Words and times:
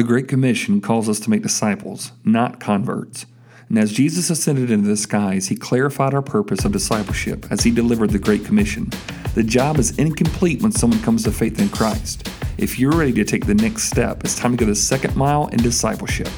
The 0.00 0.06
Great 0.06 0.28
Commission 0.28 0.80
calls 0.80 1.10
us 1.10 1.20
to 1.20 1.28
make 1.28 1.42
disciples, 1.42 2.12
not 2.24 2.58
converts. 2.58 3.26
And 3.68 3.78
as 3.78 3.92
Jesus 3.92 4.30
ascended 4.30 4.70
into 4.70 4.88
the 4.88 4.96
skies, 4.96 5.48
he 5.48 5.56
clarified 5.56 6.14
our 6.14 6.22
purpose 6.22 6.64
of 6.64 6.72
discipleship 6.72 7.44
as 7.50 7.64
he 7.64 7.70
delivered 7.70 8.08
the 8.08 8.18
Great 8.18 8.46
Commission. 8.46 8.88
The 9.34 9.42
job 9.42 9.76
is 9.76 9.98
incomplete 9.98 10.62
when 10.62 10.72
someone 10.72 11.02
comes 11.02 11.24
to 11.24 11.32
faith 11.32 11.60
in 11.60 11.68
Christ. 11.68 12.30
If 12.56 12.78
you're 12.78 12.92
ready 12.92 13.12
to 13.12 13.24
take 13.26 13.44
the 13.44 13.52
next 13.52 13.90
step, 13.90 14.24
it's 14.24 14.38
time 14.38 14.56
to 14.56 14.64
go 14.64 14.64
the 14.64 14.74
second 14.74 15.16
mile 15.16 15.48
in 15.48 15.58
discipleship. 15.58 16.30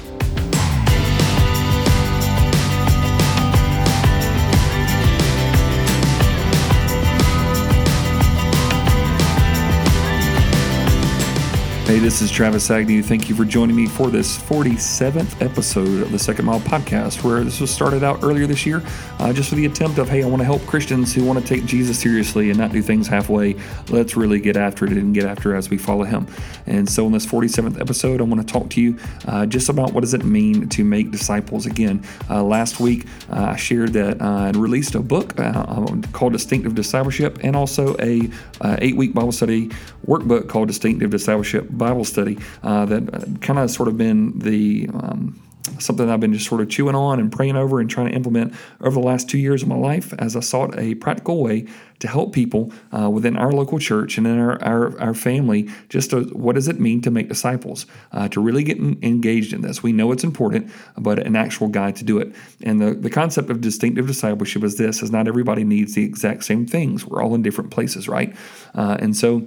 Hey, 11.93 11.99
this 11.99 12.23
is 12.23 12.31
Travis 12.31 12.71
Agnew. 12.71 13.03
Thank 13.03 13.29
you 13.29 13.35
for 13.35 13.45
joining 13.45 13.77
me 13.77 13.87
for 13.87 14.09
this 14.09 14.39
47th 14.39 15.43
episode 15.43 16.01
of 16.01 16.11
the 16.11 16.19
Second 16.19 16.47
Mile 16.47 16.61
Podcast, 16.61 17.23
where 17.23 17.45
this 17.45 17.61
was 17.61 17.71
started 17.71 18.03
out 18.03 18.21
earlier 18.23 18.47
this 18.47 18.65
year, 18.65 18.83
uh, 19.19 19.31
just 19.31 19.51
for 19.51 19.57
the 19.57 19.67
attempt 19.67 19.99
of, 19.99 20.09
hey, 20.09 20.23
I 20.23 20.27
want 20.27 20.41
to 20.41 20.47
help 20.47 20.63
Christians 20.63 21.13
who 21.13 21.23
want 21.23 21.39
to 21.39 21.45
take 21.47 21.67
Jesus 21.67 21.99
seriously 21.99 22.49
and 22.49 22.59
not 22.59 22.73
do 22.73 22.81
things 22.81 23.07
halfway. 23.07 23.57
Let's 23.91 24.17
really 24.17 24.41
get 24.41 24.57
after 24.57 24.87
it 24.87 24.93
and 24.93 25.13
get 25.13 25.27
after 25.27 25.55
it 25.55 25.59
as 25.59 25.69
we 25.69 25.77
follow 25.77 26.05
Him. 26.05 26.27
And 26.65 26.89
so, 26.89 27.05
in 27.05 27.13
this 27.13 27.27
47th 27.27 27.79
episode, 27.79 28.23
I 28.23 28.25
want 28.25 28.41
to 28.41 28.51
talk 28.51 28.71
to 28.71 28.81
you 28.81 28.99
uh, 29.29 29.45
just 29.45 29.69
about 29.69 29.93
what 29.93 30.01
does 30.01 30.15
it 30.15 30.25
mean 30.25 30.71
to 30.71 30.85
make 30.85 31.11
disciples. 31.11 31.67
Again, 31.67 32.03
uh, 32.31 32.43
last 32.43 32.81
week 32.81 33.05
uh, 33.31 33.51
I 33.51 33.57
shared 33.57 33.93
that 33.93 34.23
I 34.23 34.49
released 34.53 34.95
a 34.95 35.01
book 35.01 35.39
uh, 35.39 35.87
called 36.13 36.33
Distinctive 36.33 36.75
Discipleship 36.75 37.41
and 37.43 37.55
also 37.55 37.95
a 37.99 38.31
uh, 38.63 38.79
eight-week 38.81 39.13
Bible 39.13 39.33
study 39.33 39.69
workbook 40.07 40.49
called 40.49 40.69
Distinctive 40.69 41.11
Discipleship 41.11 41.69
Bible 41.85 42.05
study 42.05 42.39
uh, 42.63 42.85
that 42.87 43.39
kind 43.41 43.59
of 43.59 43.71
sort 43.71 43.89
of 43.89 43.97
been 43.97 44.39
the 44.39 44.89
um, 44.95 45.41
something 45.79 46.09
I've 46.09 46.21
been 46.21 46.33
just 46.33 46.49
sort 46.49 46.61
of 46.61 46.69
chewing 46.69 46.95
on 46.95 47.21
and 47.21 47.31
praying 47.31 47.57
over 47.57 47.81
and 47.81 47.89
trying 47.89 48.09
to 48.09 48.15
implement 48.15 48.55
over 48.81 49.01
the 49.01 49.07
last 49.07 49.29
two 49.29 49.39
years 49.39 49.63
of 49.63 49.69
my 49.69 49.77
life 49.77 50.13
as 50.19 50.37
I 50.37 50.41
sought 50.41 50.79
a 50.79 50.95
practical 50.95 51.43
way 51.43 51.67
to 52.01 52.09
help 52.09 52.33
people 52.33 52.73
uh, 52.97 53.09
within 53.09 53.37
our 53.37 53.53
local 53.53 53.79
church 53.79 54.19
and 54.19 54.27
in 54.27 54.39
our, 54.39 54.63
our, 54.63 55.01
our 55.01 55.15
family 55.15 55.71
just 55.89 56.11
to, 56.11 56.25
what 56.25 56.55
does 56.55 56.69
it 56.69 56.81
mean 56.81 57.01
to 57.03 57.11
make 57.11 57.29
disciples, 57.29 57.87
uh, 58.13 58.29
to 58.29 58.41
really 58.41 58.65
get 58.65 58.79
engaged 58.79 59.53
in 59.53 59.61
this. 59.61 59.83
We 59.83 59.93
know 59.93 60.11
it's 60.11 60.25
important, 60.25 60.71
but 60.99 61.21
an 61.21 61.37
actual 61.37 61.69
guide 61.69 61.97
to 61.97 62.05
do 62.05 62.19
it. 62.19 62.35
And 62.63 62.81
the, 62.81 62.95
the 62.95 63.11
concept 63.11 63.51
of 63.51 63.61
distinctive 63.61 64.07
discipleship 64.07 64.65
is 64.65 64.77
this, 64.79 65.03
is 65.03 65.11
not 65.11 65.29
everybody 65.29 65.65
needs 65.65 65.95
the 65.95 66.05
exact 66.05 66.45
same 66.45 66.67
things. 66.67 67.07
We're 67.07 67.23
all 67.23 67.35
in 67.35 67.43
different 67.43 67.71
places, 67.71 68.09
right? 68.09 68.35
Uh, 68.75 68.97
and 68.99 69.17
so 69.17 69.47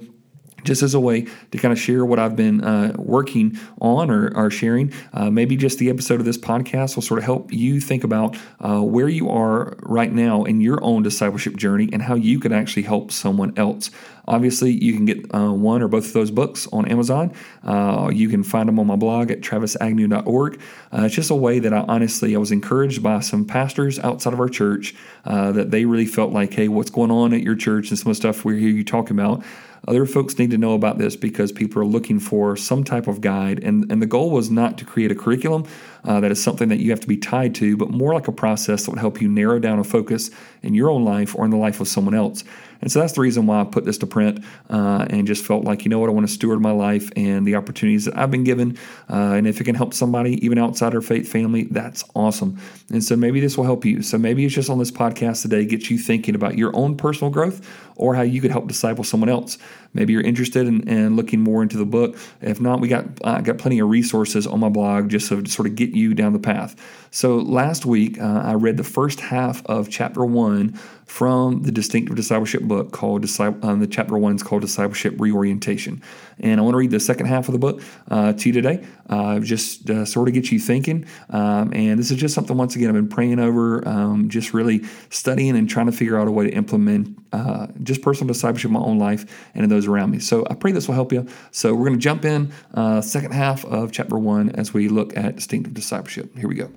just 0.66 0.83
as 0.83 0.94
a 0.94 0.99
way 0.99 1.27
to 1.52 1.58
kind 1.58 1.71
of 1.71 1.80
share 1.80 2.03
what 2.05 2.19
I've 2.19 2.35
been 2.35 2.63
uh, 2.63 2.94
working 2.97 3.58
on 3.80 4.09
or, 4.09 4.35
or 4.35 4.49
sharing. 4.49 4.91
Uh, 5.13 5.30
maybe 5.30 5.55
just 5.55 5.80
the 5.80 5.89
episode 5.89 6.19
of 6.19 6.25
this 6.25 6.38
podcast 6.38 6.95
will 6.95 7.03
sort 7.03 7.19
of 7.19 7.23
help 7.23 7.53
you 7.53 7.80
think 7.80 8.03
about 8.03 8.38
uh, 8.59 8.81
where 8.81 9.07
you 9.07 9.30
are 9.30 9.77
right 9.83 10.11
now 10.11 10.44
in 10.44 10.61
your 10.61 10.83
own 10.83 11.03
discipleship 11.03 11.55
journey 11.55 11.89
and 11.94 12.02
how 12.02 12.16
you 12.16 12.39
can 12.39 12.52
actually 12.52 12.83
help 12.83 13.11
someone 13.11 13.53
else. 13.57 13.91
Obviously, 14.27 14.72
you 14.72 14.94
can 14.94 15.05
get 15.05 15.35
uh, 15.35 15.52
one 15.52 15.83
or 15.83 15.88
both 15.88 16.07
of 16.07 16.13
those 16.13 16.31
books 16.31 16.67
on 16.73 16.88
Amazon. 16.88 17.31
Uh, 17.63 18.09
you 18.11 18.27
can 18.27 18.44
find 18.44 18.67
them 18.67 18.79
on 18.79 18.88
my 18.88 18.95
blog 18.95 19.29
at 19.29 19.41
travisagnew.org. 19.41 20.59
Uh, 20.91 21.03
it's 21.03 21.13
just 21.13 21.29
a 21.29 21.35
way 21.35 21.59
that 21.59 21.73
I 21.73 21.81
honestly 21.81 22.35
I 22.35 22.39
was 22.39 22.52
encouraged 22.52 23.03
by 23.03 23.19
some 23.19 23.45
pastors 23.45 24.00
outside 24.00 24.33
of 24.33 24.39
our 24.39 24.50
church 24.50 24.95
that 25.25 25.69
they 25.69 25.85
really 25.85 26.07
felt 26.07 26.31
like, 26.31 26.53
hey, 26.53 26.67
what's 26.67 26.89
going 26.89 27.11
on 27.11 27.33
at 27.33 27.41
your 27.41 27.55
church 27.55 27.89
and 27.89 28.00
some 28.00 28.09
of 28.09 28.17
the 28.17 28.22
stuff 28.22 28.44
we 28.44 28.59
hear 28.59 28.69
you 28.69 28.83
talking 28.83 29.17
about. 29.17 29.44
Other 29.88 30.05
folks 30.05 30.39
need 30.39 30.52
to 30.52 30.58
know 30.58 30.73
about 30.73 30.97
this 30.97 31.16
because 31.16 31.52
people 31.52 31.81
are 31.81 31.86
looking 31.86 32.19
for 32.19 32.55
some 32.55 32.83
type 32.83 33.08
of 33.08 33.22
guide. 33.22 33.64
And, 33.64 33.91
and 33.91 34.02
the 34.02 34.08
goal 34.08 34.31
was 34.31 34.50
not 34.50 34.78
to 34.80 34.86
create 34.86 35.11
a 35.11 35.16
curriculum 35.16 35.66
uh, 36.06 36.20
that 36.20 36.31
is 36.31 36.42
something 36.42 36.70
that 36.70 36.80
you 36.80 36.92
have 36.92 37.00
to 37.00 37.08
be 37.08 37.17
tied 37.17 37.56
to, 37.56 37.75
but 37.78 37.89
more 37.89 38.14
like 38.14 38.28
a 38.28 38.31
process 38.31 38.86
that 38.86 38.92
would 38.92 39.00
help 39.00 39.22
you 39.22 39.28
narrow 39.28 39.59
down 39.59 39.80
a 39.80 39.84
focus 39.84 40.30
in 40.62 40.73
your 40.73 40.89
own 40.89 41.03
life 41.03 41.35
or 41.35 41.46
in 41.46 41.52
the 41.52 41.57
life 41.57 41.79
of 41.79 41.88
someone 41.88 42.16
else. 42.16 42.44
And 42.81 42.91
so 42.91 43.00
that's 43.00 43.13
the 43.13 43.22
reason 43.22 43.47
why 43.47 43.62
I 43.62 43.63
put 43.63 43.85
this 43.85 43.97
to 44.00 44.07
print 44.07 44.44
uh, 44.69 45.07
and 45.09 45.25
just 45.25 45.44
felt 45.44 45.63
like, 45.63 45.85
you 45.85 45.90
know 45.90 46.00
what, 46.00 46.09
I 46.09 46.13
want 46.13 46.28
to 46.28 46.34
steward 46.34 46.62
my 46.62 46.72
life 46.72 47.09
and 47.16 47.47
the 47.47 47.56
opportunities 47.56 48.06
that 48.06 48.18
I've 48.18 48.29
been 48.29 48.44
given. 48.44 48.78
Uh, 49.09 49.34
and 49.34 49.47
if 49.47 49.59
it 49.59 49.63
can 49.63 49.75
help 49.75 49.94
somebody, 49.94 50.34
even 50.46 50.57
outside 50.57 50.94
our 50.94 51.02
faith 51.02 51.28
family, 51.28 51.63
that's 51.63 52.03
awesome. 52.16 52.59
And 52.91 53.03
so 53.03 53.16
maybe 53.16 53.40
this 53.40 53.58
will 53.58 53.63
help 53.63 53.85
you. 53.85 54.02
So 54.02 54.18
maybe 54.18 54.46
it's 54.46 54.53
just 54.53 54.69
on 54.69 54.78
this 54.78 54.91
podcast 54.91 55.41
today, 55.41 55.66
get 55.66 55.90
you 55.90 55.97
thinking 55.97 56.35
about 56.35 56.58
your 56.58 56.75
own 56.75 56.96
personal 56.96 57.31
growth 57.31 57.68
or 57.96 58.13
how 58.13 58.22
you 58.22 58.41
could 58.41 58.52
help 58.52 58.68
disciple 58.68 59.03
someone 59.03 59.29
else. 59.29 59.58
Maybe 59.94 60.13
you're 60.13 60.22
interested 60.22 60.68
in, 60.68 60.88
in 60.88 61.16
looking 61.16 61.40
more 61.40 61.63
into 61.63 61.78
the 61.78 61.85
book. 61.85 62.18
If 62.41 62.59
not, 62.59 62.81
we 62.81 62.90
got 62.90 63.06
uh, 63.24 63.40
got 63.41 63.58
plenty 63.58 63.79
of 63.79 63.90
resources 63.90 64.46
on 64.46 64.59
my 64.59 64.69
blog 64.69 65.09
just 65.09 65.29
to 65.29 65.46
sort 65.46 65.68
of 65.68 65.75
get 65.75 65.94
you 65.95 66.13
down 66.13 66.33
the 66.33 66.39
path. 66.39 66.75
So 67.11 67.38
last 67.38 67.85
week, 67.85 68.19
uh, 68.19 68.41
I 68.44 68.53
read 68.53 68.78
the 68.78 68.83
first 68.83 69.19
half 69.19 69.66
of 69.66 69.89
chapter 69.89 70.25
one 70.25 70.79
from 71.05 71.61
the 71.61 71.71
Distinctive 71.71 72.16
Discipleship 72.16 72.63
book 72.63 72.91
called 72.91 73.23
um, 73.39 73.79
the 73.79 73.88
chapter 73.88 74.17
one 74.17 74.35
is 74.35 74.43
called 74.43 74.61
Discipleship 74.61 75.16
Reorientation. 75.19 76.01
And 76.39 76.59
I 76.59 76.63
want 76.63 76.73
to 76.73 76.77
read 76.77 76.91
the 76.91 76.99
second 76.99 77.27
half 77.27 77.47
of 77.47 77.53
the 77.53 77.59
book 77.59 77.81
uh, 78.09 78.33
to 78.33 78.49
you 78.49 78.53
today, 78.53 78.85
uh, 79.09 79.39
just 79.39 79.89
uh, 79.89 80.03
sort 80.05 80.27
of 80.27 80.33
get 80.33 80.51
you 80.51 80.59
thinking. 80.59 81.05
Um, 81.29 81.71
and 81.73 81.99
this 81.99 82.11
is 82.11 82.17
just 82.17 82.33
something, 82.33 82.57
once 82.57 82.75
again, 82.75 82.89
I've 82.89 82.95
been 82.95 83.07
praying 83.07 83.39
over, 83.39 83.88
um, 83.88 84.29
just 84.29 84.53
really 84.53 84.83
studying 85.09 85.55
and 85.55 85.69
trying 85.69 85.85
to 85.85 85.91
figure 85.91 86.19
out 86.19 86.27
a 86.27 86.31
way 86.31 86.45
to 86.49 86.53
implement 86.53 87.17
uh, 87.31 87.67
just 87.83 88.01
personal 88.01 88.33
discipleship 88.33 88.69
in 88.69 88.73
my 88.73 88.79
own 88.79 88.97
life 88.97 89.49
and 89.53 89.63
in 89.63 89.69
those 89.69 89.87
around 89.87 90.11
me. 90.11 90.19
So 90.19 90.45
I 90.49 90.55
pray 90.55 90.72
this 90.72 90.87
will 90.87 90.95
help 90.95 91.11
you. 91.11 91.27
So 91.51 91.73
we're 91.73 91.85
going 91.85 91.99
to 91.99 92.03
jump 92.03 92.25
in, 92.25 92.51
uh, 92.73 93.01
second 93.01 93.33
half 93.33 93.63
of 93.66 93.91
chapter 93.91 94.17
one 94.17 94.49
as 94.51 94.73
we 94.73 94.89
look 94.89 95.16
at 95.16 95.35
distinctive 95.35 95.73
discipleship. 95.73 96.35
Here 96.37 96.47
we 96.47 96.55
go. 96.55 96.72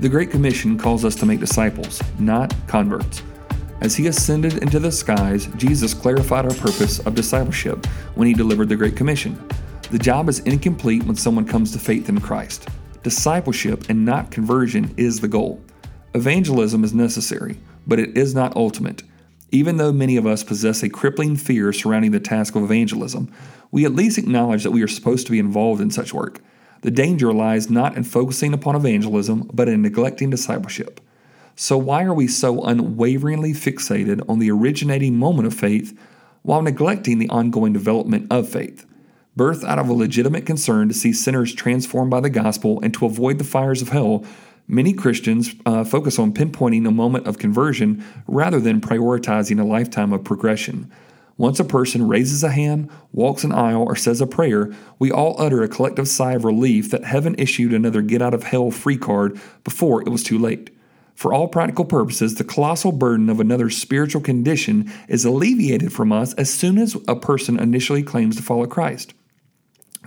The 0.00 0.08
Great 0.08 0.30
Commission 0.30 0.78
calls 0.78 1.04
us 1.04 1.16
to 1.16 1.26
make 1.26 1.40
disciples, 1.40 2.00
not 2.20 2.54
converts. 2.68 3.24
As 3.80 3.96
he 3.96 4.06
ascended 4.06 4.58
into 4.58 4.78
the 4.78 4.92
skies, 4.92 5.46
Jesus 5.56 5.92
clarified 5.92 6.44
our 6.44 6.54
purpose 6.54 7.00
of 7.00 7.16
discipleship 7.16 7.84
when 8.14 8.28
he 8.28 8.32
delivered 8.32 8.68
the 8.68 8.76
Great 8.76 8.94
Commission. 8.94 9.36
The 9.90 9.98
job 9.98 10.28
is 10.28 10.38
incomplete 10.40 11.02
when 11.02 11.16
someone 11.16 11.44
comes 11.44 11.72
to 11.72 11.80
faith 11.80 12.08
in 12.08 12.20
Christ. 12.20 12.68
Discipleship 13.02 13.90
and 13.90 14.04
not 14.04 14.30
conversion 14.30 14.94
is 14.96 15.18
the 15.18 15.26
goal. 15.26 15.60
Evangelism 16.14 16.84
is 16.84 16.94
necessary, 16.94 17.58
but 17.84 17.98
it 17.98 18.16
is 18.16 18.36
not 18.36 18.54
ultimate. 18.54 19.02
Even 19.50 19.78
though 19.78 19.90
many 19.90 20.16
of 20.16 20.28
us 20.28 20.44
possess 20.44 20.84
a 20.84 20.88
crippling 20.88 21.34
fear 21.34 21.72
surrounding 21.72 22.12
the 22.12 22.20
task 22.20 22.54
of 22.54 22.62
evangelism, 22.62 23.32
we 23.72 23.84
at 23.84 23.96
least 23.96 24.16
acknowledge 24.16 24.62
that 24.62 24.70
we 24.70 24.82
are 24.82 24.86
supposed 24.86 25.26
to 25.26 25.32
be 25.32 25.40
involved 25.40 25.80
in 25.80 25.90
such 25.90 26.14
work. 26.14 26.40
The 26.82 26.90
danger 26.90 27.32
lies 27.32 27.70
not 27.70 27.96
in 27.96 28.04
focusing 28.04 28.52
upon 28.52 28.76
evangelism, 28.76 29.50
but 29.52 29.68
in 29.68 29.82
neglecting 29.82 30.30
discipleship. 30.30 31.00
So, 31.56 31.76
why 31.76 32.04
are 32.04 32.14
we 32.14 32.28
so 32.28 32.62
unwaveringly 32.62 33.52
fixated 33.52 34.22
on 34.28 34.38
the 34.38 34.50
originating 34.50 35.16
moment 35.16 35.48
of 35.48 35.54
faith 35.54 35.98
while 36.42 36.62
neglecting 36.62 37.18
the 37.18 37.28
ongoing 37.30 37.72
development 37.72 38.28
of 38.30 38.48
faith? 38.48 38.86
Birth 39.34 39.64
out 39.64 39.78
of 39.78 39.88
a 39.88 39.92
legitimate 39.92 40.46
concern 40.46 40.86
to 40.88 40.94
see 40.94 41.12
sinners 41.12 41.52
transformed 41.52 42.10
by 42.10 42.20
the 42.20 42.30
gospel 42.30 42.80
and 42.80 42.94
to 42.94 43.06
avoid 43.06 43.38
the 43.38 43.44
fires 43.44 43.82
of 43.82 43.88
hell, 43.88 44.24
many 44.68 44.92
Christians 44.92 45.54
uh, 45.66 45.82
focus 45.82 46.18
on 46.18 46.32
pinpointing 46.32 46.86
a 46.86 46.92
moment 46.92 47.26
of 47.26 47.38
conversion 47.38 48.04
rather 48.28 48.60
than 48.60 48.80
prioritizing 48.80 49.60
a 49.60 49.64
lifetime 49.64 50.12
of 50.12 50.22
progression. 50.22 50.88
Once 51.38 51.60
a 51.60 51.64
person 51.64 52.06
raises 52.06 52.42
a 52.42 52.50
hand, 52.50 52.90
walks 53.12 53.44
an 53.44 53.52
aisle, 53.52 53.84
or 53.84 53.94
says 53.94 54.20
a 54.20 54.26
prayer, 54.26 54.74
we 54.98 55.10
all 55.10 55.40
utter 55.40 55.62
a 55.62 55.68
collective 55.68 56.08
sigh 56.08 56.32
of 56.32 56.44
relief 56.44 56.90
that 56.90 57.04
heaven 57.04 57.34
issued 57.38 57.72
another 57.72 58.02
get 58.02 58.20
out 58.20 58.34
of 58.34 58.42
hell 58.42 58.72
free 58.72 58.98
card 58.98 59.40
before 59.62 60.02
it 60.02 60.08
was 60.08 60.24
too 60.24 60.36
late. 60.36 60.70
For 61.14 61.32
all 61.32 61.46
practical 61.46 61.84
purposes, 61.84 62.34
the 62.34 62.44
colossal 62.44 62.90
burden 62.90 63.30
of 63.30 63.38
another 63.38 63.70
spiritual 63.70 64.20
condition 64.20 64.92
is 65.08 65.24
alleviated 65.24 65.92
from 65.92 66.12
us 66.12 66.34
as 66.34 66.52
soon 66.52 66.76
as 66.76 66.96
a 67.06 67.14
person 67.14 67.58
initially 67.58 68.02
claims 68.02 68.36
to 68.36 68.42
follow 68.42 68.66
Christ. 68.66 69.14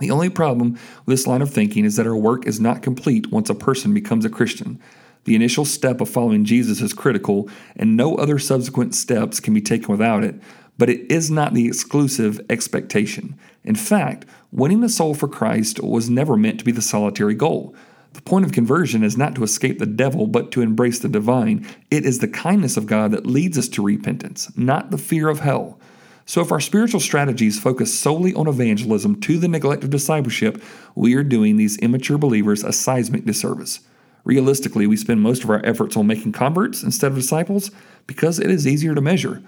The 0.00 0.10
only 0.10 0.28
problem 0.28 0.72
with 1.06 1.18
this 1.18 1.26
line 1.26 1.42
of 1.42 1.50
thinking 1.50 1.84
is 1.84 1.96
that 1.96 2.06
our 2.06 2.16
work 2.16 2.46
is 2.46 2.60
not 2.60 2.82
complete 2.82 3.30
once 3.30 3.48
a 3.48 3.54
person 3.54 3.94
becomes 3.94 4.24
a 4.24 4.30
Christian. 4.30 4.80
The 5.24 5.34
initial 5.34 5.64
step 5.64 6.00
of 6.00 6.08
following 6.08 6.44
Jesus 6.44 6.80
is 6.80 6.92
critical, 6.92 7.48
and 7.76 7.96
no 7.96 8.16
other 8.16 8.38
subsequent 8.38 8.94
steps 8.94 9.38
can 9.38 9.54
be 9.54 9.60
taken 9.60 9.88
without 9.88 10.24
it, 10.24 10.34
but 10.78 10.90
it 10.90 11.10
is 11.10 11.30
not 11.30 11.54
the 11.54 11.66
exclusive 11.66 12.40
expectation. 12.50 13.38
In 13.64 13.74
fact, 13.74 14.26
winning 14.50 14.82
a 14.82 14.88
soul 14.88 15.14
for 15.14 15.28
Christ 15.28 15.82
was 15.82 16.10
never 16.10 16.36
meant 16.36 16.58
to 16.58 16.64
be 16.64 16.72
the 16.72 16.82
solitary 16.82 17.34
goal. 17.34 17.74
The 18.14 18.22
point 18.22 18.44
of 18.44 18.52
conversion 18.52 19.02
is 19.02 19.16
not 19.16 19.34
to 19.36 19.44
escape 19.44 19.78
the 19.78 19.86
devil, 19.86 20.26
but 20.26 20.50
to 20.52 20.60
embrace 20.60 20.98
the 20.98 21.08
divine. 21.08 21.66
It 21.90 22.04
is 22.04 22.18
the 22.18 22.28
kindness 22.28 22.76
of 22.76 22.86
God 22.86 23.10
that 23.12 23.26
leads 23.26 23.56
us 23.56 23.68
to 23.68 23.82
repentance, 23.82 24.50
not 24.56 24.90
the 24.90 24.98
fear 24.98 25.28
of 25.28 25.40
hell. 25.40 25.78
So, 26.24 26.40
if 26.40 26.52
our 26.52 26.60
spiritual 26.60 27.00
strategies 27.00 27.58
focus 27.58 27.98
solely 27.98 28.32
on 28.34 28.46
evangelism 28.46 29.20
to 29.22 29.38
the 29.38 29.48
neglect 29.48 29.82
of 29.82 29.90
discipleship, 29.90 30.62
we 30.94 31.14
are 31.14 31.24
doing 31.24 31.56
these 31.56 31.78
immature 31.78 32.18
believers 32.18 32.62
a 32.62 32.72
seismic 32.72 33.24
disservice. 33.24 33.80
Realistically, 34.24 34.86
we 34.86 34.96
spend 34.96 35.20
most 35.20 35.42
of 35.42 35.50
our 35.50 35.64
efforts 35.64 35.96
on 35.96 36.06
making 36.06 36.32
converts 36.32 36.82
instead 36.82 37.10
of 37.10 37.16
disciples 37.16 37.72
because 38.06 38.38
it 38.38 38.50
is 38.50 38.66
easier 38.66 38.94
to 38.94 39.00
measure. 39.00 39.42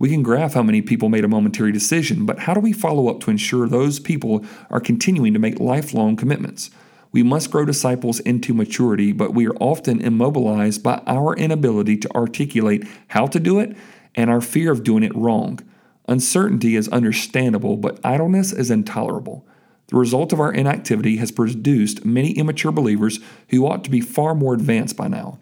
We 0.00 0.08
can 0.08 0.22
graph 0.22 0.54
how 0.54 0.62
many 0.62 0.80
people 0.80 1.10
made 1.10 1.24
a 1.24 1.28
momentary 1.28 1.72
decision, 1.72 2.24
but 2.24 2.38
how 2.40 2.54
do 2.54 2.60
we 2.60 2.72
follow 2.72 3.08
up 3.08 3.20
to 3.20 3.30
ensure 3.30 3.68
those 3.68 4.00
people 4.00 4.42
are 4.70 4.80
continuing 4.80 5.34
to 5.34 5.38
make 5.38 5.60
lifelong 5.60 6.16
commitments? 6.16 6.70
We 7.12 7.22
must 7.22 7.50
grow 7.50 7.66
disciples 7.66 8.18
into 8.20 8.54
maturity, 8.54 9.12
but 9.12 9.34
we 9.34 9.46
are 9.46 9.56
often 9.56 10.00
immobilized 10.00 10.82
by 10.82 11.02
our 11.06 11.36
inability 11.36 11.98
to 11.98 12.10
articulate 12.14 12.88
how 13.08 13.26
to 13.26 13.38
do 13.38 13.58
it 13.58 13.76
and 14.14 14.30
our 14.30 14.40
fear 14.40 14.72
of 14.72 14.84
doing 14.84 15.02
it 15.02 15.14
wrong. 15.14 15.60
Uncertainty 16.08 16.76
is 16.76 16.88
understandable, 16.88 17.76
but 17.76 18.00
idleness 18.02 18.54
is 18.54 18.70
intolerable. 18.70 19.46
The 19.88 19.96
result 19.96 20.32
of 20.32 20.40
our 20.40 20.50
inactivity 20.52 21.18
has 21.18 21.30
produced 21.30 22.06
many 22.06 22.30
immature 22.32 22.72
believers 22.72 23.20
who 23.50 23.66
ought 23.66 23.84
to 23.84 23.90
be 23.90 24.00
far 24.00 24.34
more 24.34 24.54
advanced 24.54 24.96
by 24.96 25.08
now. 25.08 25.40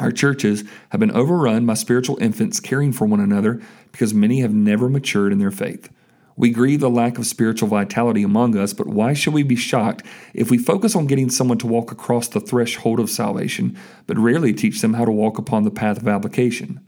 Our 0.00 0.10
churches 0.10 0.64
have 0.88 0.98
been 0.98 1.10
overrun 1.10 1.66
by 1.66 1.74
spiritual 1.74 2.16
infants 2.22 2.58
caring 2.58 2.92
for 2.92 3.06
one 3.06 3.20
another 3.20 3.60
because 3.92 4.14
many 4.14 4.40
have 4.40 4.54
never 4.54 4.88
matured 4.88 5.30
in 5.30 5.38
their 5.38 5.50
faith. 5.50 5.90
We 6.36 6.50
grieve 6.50 6.80
the 6.80 6.88
lack 6.88 7.18
of 7.18 7.26
spiritual 7.26 7.68
vitality 7.68 8.22
among 8.22 8.56
us, 8.56 8.72
but 8.72 8.86
why 8.86 9.12
should 9.12 9.34
we 9.34 9.42
be 9.42 9.56
shocked 9.56 10.02
if 10.32 10.50
we 10.50 10.56
focus 10.56 10.96
on 10.96 11.06
getting 11.06 11.28
someone 11.28 11.58
to 11.58 11.66
walk 11.66 11.92
across 11.92 12.28
the 12.28 12.40
threshold 12.40 12.98
of 12.98 13.10
salvation, 13.10 13.76
but 14.06 14.16
rarely 14.16 14.54
teach 14.54 14.80
them 14.80 14.94
how 14.94 15.04
to 15.04 15.12
walk 15.12 15.36
upon 15.36 15.64
the 15.64 15.70
path 15.70 15.98
of 15.98 16.08
application? 16.08 16.80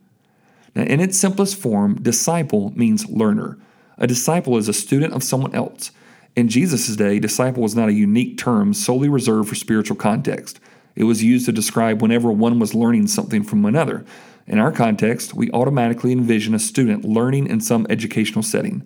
Now, 0.74 0.84
in 0.84 1.00
its 1.00 1.18
simplest 1.18 1.56
form, 1.56 1.96
disciple 2.00 2.72
means 2.74 3.10
learner. 3.10 3.58
A 3.98 4.06
disciple 4.06 4.56
is 4.56 4.68
a 4.68 4.72
student 4.72 5.12
of 5.12 5.22
someone 5.22 5.54
else. 5.54 5.90
In 6.34 6.48
Jesus' 6.48 6.96
day, 6.96 7.18
disciple 7.18 7.62
was 7.62 7.76
not 7.76 7.90
a 7.90 7.92
unique 7.92 8.38
term 8.38 8.72
solely 8.72 9.10
reserved 9.10 9.50
for 9.50 9.54
spiritual 9.54 9.96
context. 9.96 10.60
It 10.94 11.04
was 11.04 11.22
used 11.22 11.46
to 11.46 11.52
describe 11.52 12.02
whenever 12.02 12.30
one 12.30 12.58
was 12.58 12.74
learning 12.74 13.06
something 13.06 13.42
from 13.42 13.64
another. 13.64 14.04
In 14.46 14.58
our 14.58 14.72
context, 14.72 15.34
we 15.34 15.50
automatically 15.52 16.12
envision 16.12 16.54
a 16.54 16.58
student 16.58 17.04
learning 17.04 17.46
in 17.46 17.60
some 17.60 17.86
educational 17.88 18.42
setting. 18.42 18.82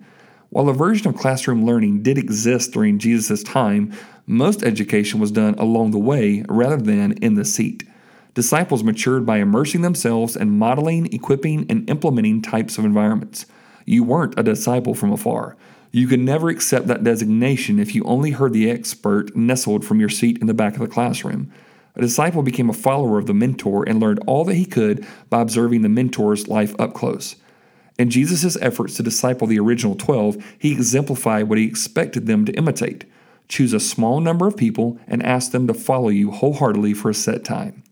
While 0.50 0.68
a 0.68 0.74
version 0.74 1.08
of 1.08 1.16
classroom 1.16 1.64
learning 1.64 2.02
did 2.02 2.18
exist 2.18 2.72
during 2.72 2.98
Jesus' 2.98 3.42
time, 3.42 3.92
most 4.26 4.62
education 4.62 5.18
was 5.20 5.30
done 5.30 5.54
along 5.54 5.90
the 5.90 5.98
way 5.98 6.44
rather 6.48 6.76
than 6.76 7.12
in 7.12 7.34
the 7.34 7.44
seat. 7.44 7.84
Disciples 8.34 8.84
matured 8.84 9.24
by 9.24 9.38
immersing 9.38 9.80
themselves 9.80 10.36
in 10.36 10.58
modeling, 10.58 11.12
equipping, 11.12 11.66
and 11.70 11.88
implementing 11.88 12.42
types 12.42 12.76
of 12.76 12.84
environments. 12.84 13.46
You 13.86 14.04
weren't 14.04 14.38
a 14.38 14.42
disciple 14.42 14.94
from 14.94 15.10
afar. 15.10 15.56
You 15.90 16.06
could 16.06 16.20
never 16.20 16.50
accept 16.50 16.86
that 16.88 17.02
designation 17.02 17.78
if 17.78 17.94
you 17.94 18.04
only 18.04 18.32
heard 18.32 18.52
the 18.52 18.70
expert 18.70 19.34
nestled 19.34 19.84
from 19.84 20.00
your 20.00 20.10
seat 20.10 20.38
in 20.38 20.46
the 20.46 20.54
back 20.54 20.74
of 20.74 20.80
the 20.80 20.86
classroom. 20.86 21.50
A 21.96 22.00
disciple 22.00 22.42
became 22.42 22.68
a 22.68 22.74
follower 22.74 23.18
of 23.18 23.26
the 23.26 23.34
mentor 23.34 23.88
and 23.88 23.98
learned 23.98 24.20
all 24.26 24.44
that 24.44 24.54
he 24.54 24.66
could 24.66 25.06
by 25.30 25.40
observing 25.40 25.82
the 25.82 25.88
mentor's 25.88 26.46
life 26.46 26.74
up 26.78 26.92
close. 26.92 27.36
In 27.98 28.10
Jesus' 28.10 28.58
efforts 28.60 28.96
to 28.96 29.02
disciple 29.02 29.46
the 29.46 29.58
original 29.58 29.94
12, 29.94 30.36
he 30.58 30.72
exemplified 30.72 31.48
what 31.48 31.58
he 31.58 31.64
expected 31.64 32.26
them 32.26 32.44
to 32.44 32.52
imitate. 32.52 33.06
Choose 33.48 33.72
a 33.72 33.80
small 33.80 34.20
number 34.20 34.46
of 34.46 34.56
people 34.56 34.98
and 35.06 35.22
ask 35.22 35.52
them 35.52 35.66
to 35.66 35.74
follow 35.74 36.10
you 36.10 36.30
wholeheartedly 36.30 36.92
for 36.92 37.10
a 37.10 37.14
set 37.14 37.44
time. 37.44 37.82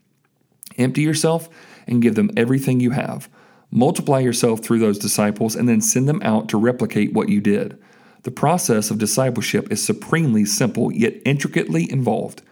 Empty 0.76 1.02
yourself 1.02 1.48
and 1.86 2.02
give 2.02 2.16
them 2.16 2.30
everything 2.36 2.80
you 2.80 2.90
have. 2.90 3.30
Multiply 3.70 4.20
yourself 4.20 4.60
through 4.60 4.80
those 4.80 4.98
disciples 4.98 5.56
and 5.56 5.68
then 5.68 5.80
send 5.80 6.08
them 6.08 6.20
out 6.22 6.48
to 6.50 6.58
replicate 6.58 7.14
what 7.14 7.28
you 7.30 7.40
did. 7.40 7.78
The 8.24 8.30
process 8.30 8.90
of 8.90 8.98
discipleship 8.98 9.70
is 9.70 9.84
supremely 9.84 10.44
simple 10.44 10.92
yet 10.92 11.14
intricately 11.24 11.90
involved. 11.90 12.42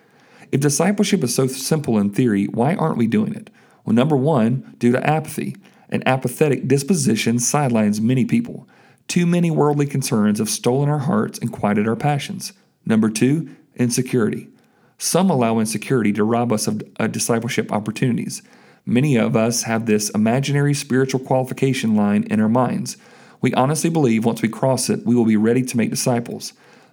If 0.52 0.60
discipleship 0.60 1.24
is 1.24 1.34
so 1.34 1.46
simple 1.46 1.98
in 1.98 2.10
theory, 2.10 2.44
why 2.44 2.74
aren't 2.74 2.98
we 2.98 3.06
doing 3.06 3.34
it? 3.34 3.48
Well, 3.84 3.94
number 3.94 4.16
one, 4.16 4.74
due 4.78 4.92
to 4.92 5.04
apathy. 5.04 5.56
An 5.88 6.02
apathetic 6.06 6.68
disposition 6.68 7.38
sidelines 7.38 8.00
many 8.00 8.24
people. 8.24 8.68
Too 9.08 9.26
many 9.26 9.50
worldly 9.50 9.86
concerns 9.86 10.38
have 10.38 10.48
stolen 10.48 10.88
our 10.88 11.00
hearts 11.00 11.38
and 11.38 11.52
quieted 11.52 11.88
our 11.88 11.96
passions. 11.96 12.52
Number 12.84 13.10
two, 13.10 13.54
insecurity. 13.76 14.48
Some 14.98 15.30
allow 15.30 15.58
insecurity 15.58 16.12
to 16.12 16.24
rob 16.24 16.52
us 16.52 16.66
of 16.66 16.82
uh, 17.00 17.06
discipleship 17.08 17.72
opportunities. 17.72 18.42
Many 18.84 19.16
of 19.16 19.34
us 19.34 19.62
have 19.62 19.86
this 19.86 20.10
imaginary 20.10 20.74
spiritual 20.74 21.20
qualification 21.20 21.96
line 21.96 22.24
in 22.24 22.40
our 22.40 22.48
minds. 22.48 22.96
We 23.40 23.54
honestly 23.54 23.90
believe 23.90 24.24
once 24.24 24.42
we 24.42 24.48
cross 24.48 24.90
it, 24.90 25.04
we 25.04 25.14
will 25.14 25.24
be 25.24 25.36
ready 25.36 25.62
to 25.62 25.76
make 25.76 25.90
disciples. 25.90 26.52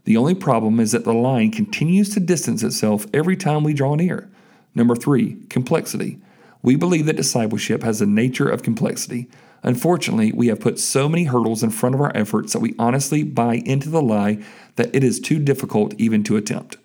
The 0.10 0.18
only 0.18 0.34
problem 0.34 0.80
is 0.80 0.92
that 0.94 1.04
the 1.04 1.14
line 1.14 1.52
continues 1.52 2.10
to 2.16 2.20
distance 2.20 2.64
itself 2.64 3.06
every 3.14 3.38
time 3.38 3.64
we 3.64 3.76
draw 3.76 3.94
near. 3.94 4.28
Number 4.74 4.96
three, 4.96 5.38
complexity. 5.52 6.20
We 6.64 6.76
believe 6.76 7.06
that 7.06 7.16
discipleship 7.16 7.84
has 7.84 8.00
the 8.00 8.08
nature 8.08 8.50
of 8.50 8.64
complexity. 8.64 9.30
Unfortunately, 9.62 10.32
we 10.32 10.48
have 10.48 10.60
put 10.60 10.80
so 10.80 11.08
many 11.08 11.26
hurdles 11.26 11.62
in 11.62 11.70
front 11.70 11.94
of 11.94 12.02
our 12.02 12.12
efforts 12.18 12.54
that 12.54 12.60
we 12.60 12.74
honestly 12.80 13.22
buy 13.22 13.62
into 13.68 13.88
the 13.88 14.02
lie 14.02 14.44
that 14.78 14.90
it 14.96 15.04
is 15.04 15.20
too 15.20 15.38
difficult 15.38 15.94
even 16.00 16.24
to 16.24 16.38
attempt. 16.38 16.78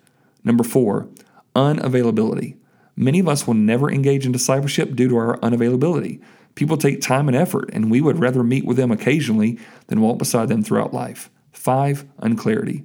Number 0.43 0.63
four, 0.63 1.09
unavailability. 1.55 2.57
Many 2.95 3.17
of 3.21 3.27
us 3.27 3.47
will 3.47 3.55
never 3.55 3.89
engage 3.89 4.27
in 4.27 4.33
discipleship 4.33 4.95
due 4.95 5.09
to 5.09 5.17
our 5.17 5.39
unavailability. 5.39 6.21
People 6.53 6.77
take 6.77 7.01
time 7.01 7.27
and 7.27 7.35
effort, 7.35 7.71
and 7.73 7.89
we 7.89 8.01
would 8.01 8.19
rather 8.19 8.43
meet 8.43 8.65
with 8.65 8.77
them 8.77 8.91
occasionally 8.91 9.57
than 9.87 10.01
walk 10.01 10.19
beside 10.19 10.47
them 10.47 10.61
throughout 10.61 10.93
life. 10.93 11.31
Five, 11.51 12.05
unclarity. 12.19 12.83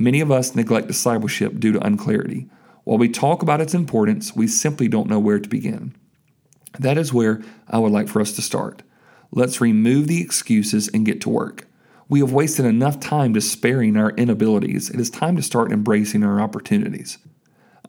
Many 0.00 0.20
of 0.20 0.30
us 0.30 0.54
neglect 0.54 0.86
discipleship 0.86 1.58
due 1.58 1.72
to 1.72 1.84
unclarity. 1.84 2.48
While 2.84 2.98
we 2.98 3.08
talk 3.08 3.42
about 3.42 3.60
its 3.60 3.74
importance, 3.74 4.34
we 4.34 4.46
simply 4.46 4.86
don't 4.86 5.08
know 5.08 5.18
where 5.18 5.40
to 5.40 5.48
begin. 5.48 5.92
That 6.78 6.96
is 6.96 7.12
where 7.12 7.42
I 7.68 7.78
would 7.78 7.90
like 7.90 8.06
for 8.06 8.20
us 8.20 8.30
to 8.34 8.42
start. 8.42 8.84
Let's 9.32 9.60
remove 9.60 10.06
the 10.06 10.22
excuses 10.22 10.86
and 10.86 11.04
get 11.04 11.20
to 11.22 11.28
work. 11.28 11.66
We 12.08 12.20
have 12.20 12.32
wasted 12.32 12.64
enough 12.64 13.00
time 13.00 13.32
despairing 13.32 13.96
our 13.96 14.12
inabilities. 14.12 14.88
It 14.88 15.00
is 15.00 15.10
time 15.10 15.34
to 15.34 15.42
start 15.42 15.72
embracing 15.72 16.22
our 16.22 16.40
opportunities. 16.40 17.18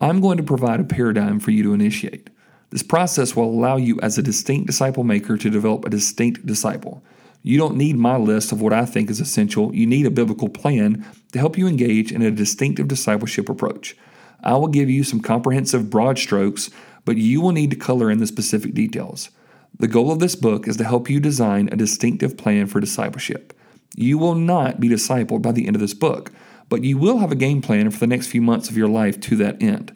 I'm 0.01 0.19
going 0.19 0.37
to 0.37 0.43
provide 0.43 0.79
a 0.79 0.85
paradigm 0.85 1.39
for 1.39 1.51
you 1.51 1.61
to 1.61 1.73
initiate. 1.73 2.31
This 2.71 2.81
process 2.81 3.35
will 3.35 3.45
allow 3.45 3.77
you 3.77 3.99
as 4.01 4.17
a 4.17 4.23
distinct 4.23 4.65
disciple 4.65 5.03
maker 5.03 5.37
to 5.37 5.49
develop 5.51 5.85
a 5.85 5.89
distinct 5.91 6.43
disciple. 6.47 7.03
You 7.41 7.57
don't 7.57 7.77
need 7.77 7.95
my 7.95 8.17
list 8.17 8.51
of 8.51 8.61
what 8.61 8.73
I 8.73 8.85
think 8.85 9.09
is 9.09 9.19
essential. 9.19 9.73
You 9.73 9.85
need 9.85 10.05
a 10.05 10.11
biblical 10.11 10.49
plan 10.49 11.05
to 11.31 11.39
help 11.39 11.57
you 11.57 11.67
engage 11.67 12.11
in 12.11 12.21
a 12.21 12.31
distinctive 12.31 12.87
discipleship 12.87 13.49
approach. 13.49 13.95
I 14.43 14.55
will 14.55 14.67
give 14.67 14.89
you 14.89 15.03
some 15.03 15.21
comprehensive 15.21 15.89
broad 15.89 16.17
strokes, 16.17 16.69
but 17.05 17.17
you 17.17 17.41
will 17.41 17.51
need 17.51 17.71
to 17.71 17.75
color 17.75 18.11
in 18.11 18.19
the 18.19 18.27
specific 18.27 18.73
details. 18.73 19.29
The 19.77 19.87
goal 19.87 20.11
of 20.11 20.19
this 20.19 20.35
book 20.35 20.67
is 20.67 20.77
to 20.77 20.83
help 20.83 21.09
you 21.09 21.19
design 21.19 21.69
a 21.71 21.77
distinctive 21.77 22.37
plan 22.37 22.67
for 22.67 22.79
discipleship. 22.79 23.53
You 23.95 24.17
will 24.17 24.35
not 24.35 24.79
be 24.79 24.89
discipled 24.89 25.41
by 25.41 25.51
the 25.51 25.67
end 25.67 25.75
of 25.75 25.81
this 25.81 25.93
book, 25.93 26.31
but 26.67 26.83
you 26.83 26.97
will 26.97 27.19
have 27.19 27.31
a 27.31 27.35
game 27.35 27.61
plan 27.61 27.89
for 27.89 27.99
the 27.99 28.07
next 28.07 28.27
few 28.27 28.41
months 28.41 28.69
of 28.69 28.77
your 28.77 28.87
life 28.87 29.19
to 29.21 29.35
that 29.37 29.61
end. 29.61 29.95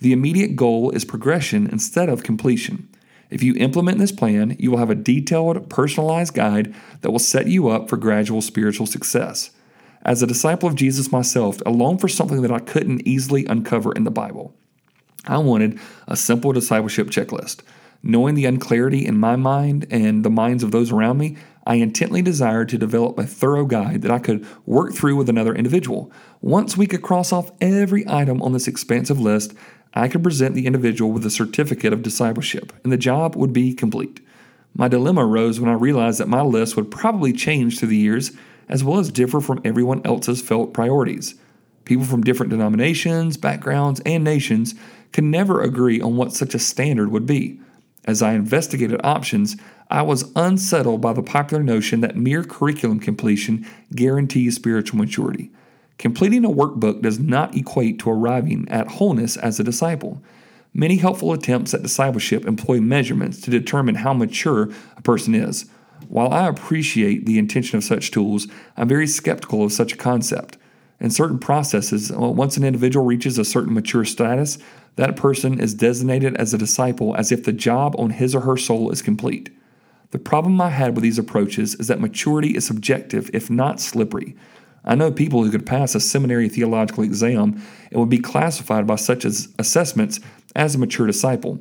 The 0.00 0.12
immediate 0.12 0.56
goal 0.56 0.90
is 0.90 1.04
progression 1.04 1.66
instead 1.66 2.08
of 2.08 2.22
completion. 2.22 2.88
If 3.30 3.42
you 3.42 3.54
implement 3.56 3.98
this 3.98 4.12
plan, 4.12 4.56
you 4.58 4.70
will 4.70 4.78
have 4.78 4.90
a 4.90 4.94
detailed, 4.94 5.68
personalized 5.68 6.34
guide 6.34 6.74
that 7.00 7.10
will 7.10 7.18
set 7.18 7.46
you 7.46 7.68
up 7.68 7.88
for 7.88 7.96
gradual 7.96 8.42
spiritual 8.42 8.86
success. 8.86 9.50
As 10.02 10.22
a 10.22 10.26
disciple 10.26 10.68
of 10.68 10.74
Jesus 10.74 11.10
myself, 11.10 11.60
I 11.64 11.70
longed 11.70 12.00
for 12.00 12.08
something 12.08 12.42
that 12.42 12.52
I 12.52 12.58
couldn't 12.58 13.06
easily 13.06 13.46
uncover 13.46 13.92
in 13.92 14.04
the 14.04 14.10
Bible. 14.10 14.54
I 15.26 15.38
wanted 15.38 15.80
a 16.06 16.16
simple 16.16 16.52
discipleship 16.52 17.08
checklist. 17.08 17.62
Knowing 18.02 18.34
the 18.34 18.44
unclarity 18.44 19.06
in 19.06 19.16
my 19.16 19.34
mind 19.34 19.86
and 19.90 20.22
the 20.22 20.30
minds 20.30 20.62
of 20.62 20.72
those 20.72 20.92
around 20.92 21.16
me, 21.16 21.38
I 21.66 21.76
intently 21.76 22.20
desired 22.20 22.68
to 22.68 22.78
develop 22.78 23.18
a 23.18 23.26
thorough 23.26 23.64
guide 23.64 24.02
that 24.02 24.10
I 24.10 24.18
could 24.18 24.46
work 24.66 24.92
through 24.92 25.16
with 25.16 25.30
another 25.30 25.54
individual. 25.54 26.12
Once 26.42 26.76
we 26.76 26.86
could 26.86 27.00
cross 27.00 27.32
off 27.32 27.50
every 27.62 28.06
item 28.06 28.42
on 28.42 28.52
this 28.52 28.68
expansive 28.68 29.18
list, 29.18 29.54
I 29.94 30.08
could 30.08 30.24
present 30.24 30.54
the 30.54 30.66
individual 30.66 31.12
with 31.12 31.24
a 31.24 31.30
certificate 31.30 31.92
of 31.92 32.02
discipleship, 32.02 32.72
and 32.82 32.92
the 32.92 32.96
job 32.96 33.36
would 33.36 33.52
be 33.52 33.72
complete. 33.72 34.20
My 34.74 34.88
dilemma 34.88 35.24
arose 35.24 35.60
when 35.60 35.70
I 35.70 35.74
realized 35.74 36.18
that 36.18 36.28
my 36.28 36.42
list 36.42 36.76
would 36.76 36.90
probably 36.90 37.32
change 37.32 37.78
through 37.78 37.88
the 37.88 37.96
years, 37.96 38.32
as 38.68 38.82
well 38.82 38.98
as 38.98 39.12
differ 39.12 39.40
from 39.40 39.60
everyone 39.64 40.04
else's 40.04 40.42
felt 40.42 40.74
priorities. 40.74 41.36
People 41.84 42.04
from 42.04 42.24
different 42.24 42.50
denominations, 42.50 43.36
backgrounds, 43.36 44.00
and 44.04 44.24
nations 44.24 44.74
could 45.12 45.24
never 45.24 45.62
agree 45.62 46.00
on 46.00 46.16
what 46.16 46.32
such 46.32 46.54
a 46.54 46.58
standard 46.58 47.12
would 47.12 47.26
be. 47.26 47.60
As 48.04 48.20
I 48.20 48.32
investigated 48.32 49.00
options, 49.04 49.56
I 49.90 50.02
was 50.02 50.32
unsettled 50.34 51.00
by 51.00 51.12
the 51.12 51.22
popular 51.22 51.62
notion 51.62 52.00
that 52.00 52.16
mere 52.16 52.42
curriculum 52.42 52.98
completion 52.98 53.66
guarantees 53.94 54.56
spiritual 54.56 54.98
maturity. 54.98 55.50
Completing 55.98 56.44
a 56.44 56.50
workbook 56.50 57.02
does 57.02 57.18
not 57.18 57.56
equate 57.56 57.98
to 58.00 58.10
arriving 58.10 58.68
at 58.68 58.88
wholeness 58.88 59.36
as 59.36 59.60
a 59.60 59.64
disciple. 59.64 60.22
Many 60.72 60.96
helpful 60.96 61.32
attempts 61.32 61.72
at 61.72 61.82
discipleship 61.82 62.44
employ 62.46 62.80
measurements 62.80 63.40
to 63.42 63.50
determine 63.50 63.96
how 63.96 64.12
mature 64.12 64.70
a 64.96 65.02
person 65.02 65.34
is. 65.34 65.66
While 66.08 66.32
I 66.32 66.48
appreciate 66.48 67.26
the 67.26 67.38
intention 67.38 67.78
of 67.78 67.84
such 67.84 68.10
tools, 68.10 68.48
I'm 68.76 68.88
very 68.88 69.06
skeptical 69.06 69.64
of 69.64 69.72
such 69.72 69.92
a 69.92 69.96
concept. 69.96 70.58
In 71.00 71.10
certain 71.10 71.38
processes, 71.38 72.10
uh, 72.10 72.18
once 72.18 72.56
an 72.56 72.64
individual 72.64 73.06
reaches 73.06 73.38
a 73.38 73.44
certain 73.44 73.74
mature 73.74 74.04
status, 74.04 74.58
that 74.96 75.16
person 75.16 75.60
is 75.60 75.74
designated 75.74 76.36
as 76.36 76.54
a 76.54 76.58
disciple 76.58 77.16
as 77.16 77.32
if 77.32 77.44
the 77.44 77.52
job 77.52 77.94
on 77.98 78.10
his 78.10 78.34
or 78.34 78.40
her 78.40 78.56
soul 78.56 78.90
is 78.90 79.02
complete. 79.02 79.50
The 80.10 80.18
problem 80.18 80.60
I 80.60 80.70
had 80.70 80.94
with 80.94 81.02
these 81.02 81.18
approaches 81.18 81.74
is 81.74 81.88
that 81.88 82.00
maturity 82.00 82.56
is 82.56 82.64
subjective, 82.66 83.30
if 83.32 83.50
not 83.50 83.80
slippery. 83.80 84.36
I 84.84 84.94
know 84.94 85.10
people 85.10 85.42
who 85.42 85.50
could 85.50 85.66
pass 85.66 85.94
a 85.94 86.00
seminary 86.00 86.48
theological 86.48 87.04
exam 87.04 87.62
and 87.90 88.00
would 88.00 88.10
be 88.10 88.18
classified 88.18 88.86
by 88.86 88.96
such 88.96 89.24
as 89.24 89.48
assessments 89.58 90.20
as 90.54 90.74
a 90.74 90.78
mature 90.78 91.06
disciple. 91.06 91.60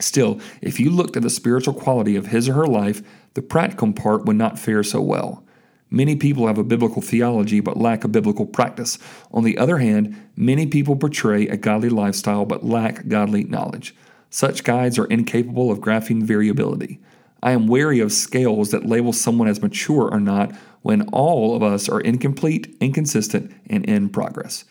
Still, 0.00 0.40
if 0.60 0.80
you 0.80 0.90
looked 0.90 1.16
at 1.16 1.22
the 1.22 1.30
spiritual 1.30 1.74
quality 1.74 2.16
of 2.16 2.28
his 2.28 2.48
or 2.48 2.54
her 2.54 2.66
life, 2.66 3.02
the 3.34 3.42
practical 3.42 3.92
part 3.92 4.24
would 4.24 4.36
not 4.36 4.58
fare 4.58 4.82
so 4.82 5.00
well. 5.00 5.44
Many 5.90 6.16
people 6.16 6.46
have 6.46 6.58
a 6.58 6.64
biblical 6.64 7.02
theology 7.02 7.60
but 7.60 7.76
lack 7.76 8.04
a 8.04 8.08
biblical 8.08 8.46
practice. 8.46 8.98
On 9.32 9.44
the 9.44 9.58
other 9.58 9.78
hand, 9.78 10.16
many 10.36 10.66
people 10.66 10.96
portray 10.96 11.48
a 11.48 11.56
godly 11.56 11.88
lifestyle 11.88 12.44
but 12.44 12.64
lack 12.64 13.08
godly 13.08 13.44
knowledge. 13.44 13.94
Such 14.30 14.64
guides 14.64 14.98
are 14.98 15.06
incapable 15.06 15.70
of 15.70 15.80
graphing 15.80 16.22
variability. 16.22 17.00
I 17.42 17.52
am 17.52 17.66
wary 17.66 18.00
of 18.00 18.12
scales 18.12 18.70
that 18.70 18.86
label 18.86 19.12
someone 19.12 19.48
as 19.48 19.62
mature 19.62 20.08
or 20.10 20.20
not 20.20 20.52
when 20.82 21.08
all 21.08 21.54
of 21.54 21.62
us 21.62 21.88
are 21.88 22.00
incomplete, 22.00 22.76
inconsistent, 22.80 23.52
and 23.68 23.84
in 23.84 24.08
progress. 24.08 24.64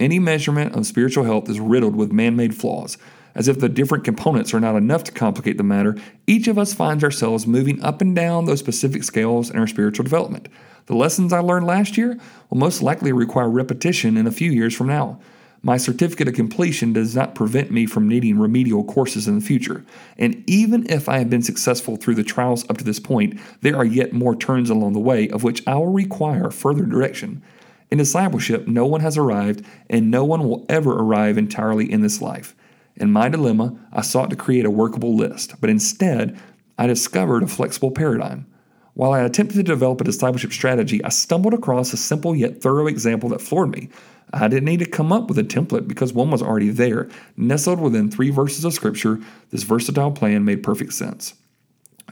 Any 0.00 0.18
measurement 0.18 0.74
of 0.74 0.86
spiritual 0.86 1.24
health 1.24 1.48
is 1.48 1.60
riddled 1.60 1.96
with 1.96 2.12
man 2.12 2.36
made 2.36 2.54
flaws. 2.54 2.98
As 3.34 3.48
if 3.48 3.58
the 3.58 3.68
different 3.68 4.04
components 4.04 4.54
are 4.54 4.60
not 4.60 4.76
enough 4.76 5.04
to 5.04 5.12
complicate 5.12 5.56
the 5.56 5.64
matter, 5.64 5.96
each 6.26 6.46
of 6.46 6.58
us 6.58 6.72
finds 6.72 7.02
ourselves 7.02 7.46
moving 7.46 7.82
up 7.82 8.00
and 8.00 8.14
down 8.14 8.44
those 8.44 8.60
specific 8.60 9.02
scales 9.02 9.50
in 9.50 9.58
our 9.58 9.66
spiritual 9.66 10.04
development. 10.04 10.48
The 10.86 10.94
lessons 10.94 11.32
I 11.32 11.40
learned 11.40 11.66
last 11.66 11.96
year 11.96 12.18
will 12.50 12.58
most 12.58 12.82
likely 12.82 13.12
require 13.12 13.48
repetition 13.48 14.16
in 14.16 14.26
a 14.26 14.32
few 14.32 14.50
years 14.50 14.74
from 14.74 14.88
now. 14.88 15.18
My 15.66 15.78
certificate 15.78 16.28
of 16.28 16.34
completion 16.34 16.92
does 16.92 17.16
not 17.16 17.34
prevent 17.34 17.70
me 17.70 17.86
from 17.86 18.06
needing 18.06 18.38
remedial 18.38 18.84
courses 18.84 19.26
in 19.26 19.38
the 19.38 19.44
future. 19.44 19.82
And 20.18 20.44
even 20.46 20.86
if 20.90 21.08
I 21.08 21.16
have 21.16 21.30
been 21.30 21.40
successful 21.40 21.96
through 21.96 22.16
the 22.16 22.22
trials 22.22 22.68
up 22.68 22.76
to 22.76 22.84
this 22.84 23.00
point, 23.00 23.40
there 23.62 23.74
are 23.74 23.84
yet 23.84 24.12
more 24.12 24.36
turns 24.36 24.68
along 24.68 24.92
the 24.92 25.00
way 25.00 25.26
of 25.30 25.42
which 25.42 25.66
I 25.66 25.76
will 25.76 25.90
require 25.90 26.50
further 26.50 26.84
direction. 26.84 27.42
In 27.90 27.96
discipleship, 27.96 28.68
no 28.68 28.84
one 28.84 29.00
has 29.00 29.16
arrived, 29.16 29.64
and 29.88 30.10
no 30.10 30.22
one 30.22 30.46
will 30.46 30.66
ever 30.68 30.92
arrive 30.92 31.38
entirely 31.38 31.90
in 31.90 32.02
this 32.02 32.20
life. 32.20 32.54
In 32.96 33.10
my 33.10 33.30
dilemma, 33.30 33.74
I 33.90 34.02
sought 34.02 34.28
to 34.30 34.36
create 34.36 34.66
a 34.66 34.70
workable 34.70 35.16
list, 35.16 35.58
but 35.62 35.70
instead, 35.70 36.38
I 36.76 36.86
discovered 36.86 37.42
a 37.42 37.46
flexible 37.46 37.90
paradigm. 37.90 38.46
While 38.94 39.12
I 39.12 39.20
attempted 39.20 39.56
to 39.56 39.62
develop 39.64 40.00
a 40.00 40.04
discipleship 40.04 40.52
strategy, 40.52 41.02
I 41.02 41.08
stumbled 41.08 41.52
across 41.52 41.92
a 41.92 41.96
simple 41.96 42.34
yet 42.36 42.62
thorough 42.62 42.86
example 42.86 43.28
that 43.30 43.40
floored 43.40 43.70
me. 43.70 43.88
I 44.32 44.46
didn't 44.46 44.66
need 44.66 44.78
to 44.78 44.86
come 44.86 45.12
up 45.12 45.28
with 45.28 45.38
a 45.38 45.44
template 45.44 45.88
because 45.88 46.12
one 46.12 46.30
was 46.30 46.42
already 46.42 46.70
there. 46.70 47.08
Nestled 47.36 47.80
within 47.80 48.10
three 48.10 48.30
verses 48.30 48.64
of 48.64 48.72
Scripture, 48.72 49.20
this 49.50 49.64
versatile 49.64 50.12
plan 50.12 50.44
made 50.44 50.62
perfect 50.62 50.92
sense. 50.92 51.34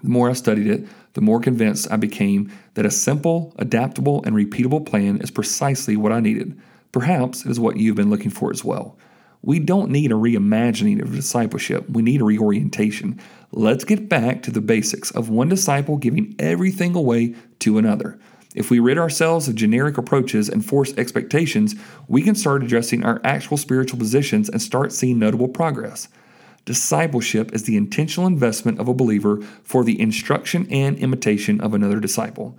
The 0.03 0.09
more 0.09 0.29
I 0.29 0.33
studied 0.33 0.67
it, 0.67 0.89
the 1.13 1.21
more 1.21 1.41
convinced 1.41 1.91
I 1.91 1.97
became 1.97 2.53
that 2.75 2.87
a 2.87 2.91
simple, 2.91 3.55
adaptable, 3.59 4.23
and 4.25 4.35
repeatable 4.35 4.85
plan 4.85 5.21
is 5.21 5.31
precisely 5.31 5.97
what 5.97 6.13
I 6.13 6.19
needed. 6.19 6.59
Perhaps 6.91 7.45
it 7.45 7.51
is 7.51 7.61
what 7.61 7.77
you've 7.77 7.97
been 7.97 8.11
looking 8.11 8.31
for 8.31 8.51
as 8.51 8.65
well. 8.65 8.99
We 9.43 9.59
don't 9.59 9.91
need 9.91 10.13
a 10.13 10.17
reimagining 10.17 11.03
of 11.03 11.15
discipleship, 11.15 11.89
we 11.89 12.03
need 12.03 12.21
a 12.21 12.25
reorientation. 12.25 13.21
Let's 13.55 13.85
get 13.85 14.09
back 14.09 14.43
to 14.45 14.51
the 14.51 14.63
basics 14.63 15.11
of 15.11 15.29
one 15.29 15.51
disciple 15.51 15.99
giving 15.99 16.35
everything 16.39 16.95
away 16.95 17.35
to 17.59 17.77
another. 17.77 18.19
If 18.55 18.71
we 18.71 18.79
rid 18.79 18.97
ourselves 18.97 19.47
of 19.47 19.57
generic 19.57 19.99
approaches 19.99 20.49
and 20.49 20.65
forced 20.65 20.99
expectations, 20.99 21.75
we 22.09 22.23
can 22.23 22.35
start 22.35 22.63
addressing 22.63 23.05
our 23.05 23.21
actual 23.25 23.59
spiritual 23.59 23.99
positions 23.99 24.49
and 24.49 24.63
start 24.63 24.91
seeing 24.91 25.19
notable 25.19 25.49
progress. 25.49 26.09
Discipleship 26.65 27.53
is 27.53 27.65
the 27.65 27.77
intentional 27.77 28.27
investment 28.27 28.79
of 28.81 28.89
a 28.89 28.95
believer 28.95 29.43
for 29.63 29.85
the 29.85 30.01
instruction 30.01 30.67
and 30.71 30.97
imitation 30.97 31.61
of 31.61 31.75
another 31.75 32.01
disciple. 32.01 32.57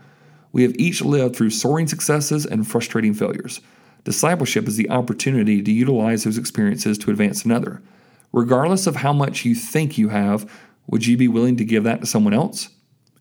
We 0.51 0.62
have 0.62 0.75
each 0.77 1.01
lived 1.01 1.35
through 1.35 1.50
soaring 1.51 1.88
successes 1.88 2.45
and 2.45 2.67
frustrating 2.67 3.15
failures. 3.15 3.62
Discipleship 4.03 4.67
is 4.67 4.77
the 4.77 4.91
opportunity 4.91 5.63
to 5.63 5.71
utilize 5.71 6.23
those 6.23 6.38
experiences 6.38 7.00
to 7.00 7.09
advance 7.09 7.45
another. 7.45 7.81
Regardless 8.31 8.85
of 8.85 8.97
how 8.97 9.13
much 9.13 9.45
you 9.45 9.55
think 9.55 9.97
you 9.97 10.09
have, 10.09 10.50
would 10.87 11.05
you 11.05 11.17
be 11.17 11.27
willing 11.27 11.57
to 11.57 11.65
give 11.65 11.83
that 11.83 12.01
to 12.01 12.07
someone 12.07 12.33
else? 12.33 12.69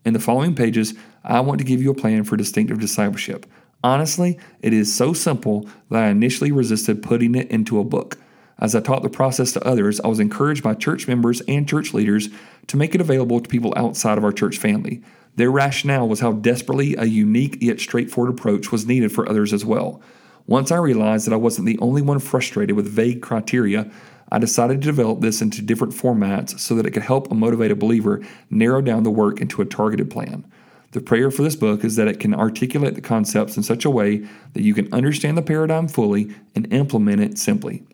In 0.05 0.13
the 0.13 0.21
following 0.21 0.55
pages, 0.55 0.95
I 1.25 1.41
want 1.41 1.59
to 1.59 1.65
give 1.65 1.81
you 1.81 1.91
a 1.91 1.95
plan 1.95 2.25
for 2.25 2.37
distinctive 2.37 2.81
discipleship. 2.81 3.47
Honestly, 3.85 4.39
it 4.61 4.73
is 4.73 4.95
so 4.95 5.13
simple 5.13 5.69
that 5.91 6.05
I 6.05 6.09
initially 6.09 6.53
resisted 6.53 7.03
putting 7.03 7.35
it 7.35 7.51
into 7.51 7.79
a 7.79 7.85
book. 7.85 8.19
As 8.59 8.75
I 8.75 8.81
taught 8.81 9.03
the 9.03 9.09
process 9.09 9.53
to 9.53 9.67
others, 9.67 10.01
I 10.01 10.09
was 10.09 10.21
encouraged 10.21 10.63
by 10.63 10.75
church 10.75 11.09
members 11.09 11.41
and 11.43 11.69
church 11.69 11.93
leaders 11.93 12.29
to 12.69 12.77
make 12.77 12.95
it 12.95 13.01
available 13.01 13.41
to 13.41 13.49
people 13.49 13.73
outside 13.77 14.19
of 14.19 14.25
our 14.25 14.33
church 14.33 14.59
family. 14.59 15.03
Their 15.35 15.51
rationale 15.51 16.09
was 16.09 16.21
how 16.21 16.33
desperately 16.33 16.95
a 16.95 17.05
unique 17.05 17.59
yet 17.61 17.81
straightforward 17.81 18.33
approach 18.33 18.71
was 18.71 18.87
needed 18.87 19.11
for 19.11 19.29
others 19.29 19.53
as 19.53 19.65
well. 19.65 20.01
Once 20.47 20.71
I 20.71 20.77
realized 20.77 21.27
that 21.27 21.33
I 21.33 21.39
wasn't 21.39 21.67
the 21.67 21.79
only 21.79 22.03
one 22.03 22.19
frustrated 22.19 22.77
with 22.77 22.87
vague 22.87 23.23
criteria, 23.23 23.91
I 24.33 24.39
decided 24.39 24.81
to 24.81 24.87
develop 24.87 25.21
this 25.21 25.43
into 25.43 25.61
different 25.61 25.93
formats 25.93 26.59
so 26.59 26.75
that 26.75 26.87
it 26.87 26.93
could 26.93 27.03
help 27.03 27.31
a 27.31 27.35
motivated 27.35 27.79
believer 27.79 28.23
narrow 28.49 28.81
down 28.81 29.03
the 29.03 29.11
work 29.11 29.43
into 29.43 29.61
a 29.61 29.67
targeted 29.67 30.11
plan. 30.11 30.51
The 30.93 31.03
prayer 31.03 31.31
for 31.31 31.43
this 31.43 31.55
book 31.55 31.85
is 31.85 31.97
that 31.97 32.09
it 32.09 32.19
can 32.19 32.35
articulate 32.35 32.95
the 32.95 33.03
concepts 33.03 33.59
in 33.59 33.63
such 33.63 33.85
a 33.85 33.91
way 33.91 34.27
that 34.55 34.63
you 34.63 34.73
can 34.73 34.91
understand 34.91 35.37
the 35.37 35.43
paradigm 35.43 35.87
fully 35.87 36.35
and 36.55 36.73
implement 36.73 37.21
it 37.21 37.37
simply. 37.37 37.85